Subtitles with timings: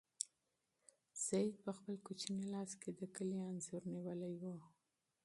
[1.25, 4.43] سعید په خپل کوچني لاس کې د کلي انځور نیولی و.